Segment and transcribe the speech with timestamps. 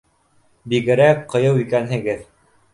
[0.73, 2.29] —Бигерәк ҡыйыу икәнһегеҙ.